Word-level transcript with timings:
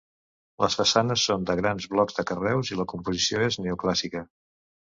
Les 0.63 0.77
façanes 0.79 1.25
són 1.31 1.45
de 1.51 1.55
grans 1.59 1.87
blocs 1.93 2.17
de 2.21 2.25
carreus 2.31 2.73
i 2.75 2.81
la 2.81 2.89
composició 2.95 3.47
és 3.51 3.59
neoclàssica. 3.67 4.27